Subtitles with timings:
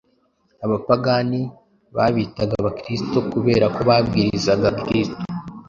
[0.65, 1.41] Abapagani
[1.95, 5.21] babitaga Abakristo kubera ko babwirizaga Kristo